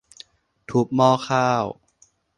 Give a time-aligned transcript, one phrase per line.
[0.69, 1.65] ทุบหม้อข้าว